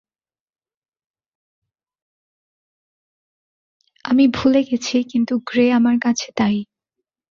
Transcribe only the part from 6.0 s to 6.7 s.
কাছে তাই।